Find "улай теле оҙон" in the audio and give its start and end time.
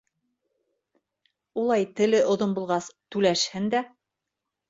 1.63-2.57